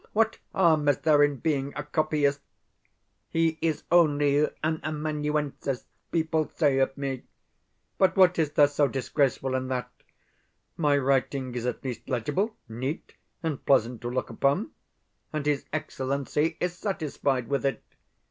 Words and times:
What 0.13 0.39
harm 0.51 0.87
is 0.87 0.97
there 1.01 1.21
in 1.21 1.35
being 1.35 1.73
a 1.75 1.83
copyist? 1.83 2.41
"He 3.29 3.59
is 3.61 3.83
only 3.91 4.49
an 4.63 4.79
amanuensis," 4.83 5.85
people 6.11 6.49
say 6.49 6.79
of 6.79 6.97
me. 6.97 7.21
But 7.99 8.17
what 8.17 8.39
is 8.39 8.49
there 8.53 8.67
so 8.67 8.87
disgraceful 8.87 9.53
in 9.53 9.67
that? 9.67 9.91
My 10.75 10.97
writing 10.97 11.53
is 11.53 11.67
at 11.67 11.83
least 11.83 12.09
legible, 12.09 12.55
neat, 12.67 13.13
and 13.43 13.63
pleasant 13.63 14.01
to 14.01 14.09
look 14.09 14.31
upon 14.31 14.71
and 15.31 15.45
his 15.45 15.65
Excellency 15.71 16.57
is 16.59 16.75
satisfied 16.75 17.47
with 17.47 17.63
it. 17.63 17.83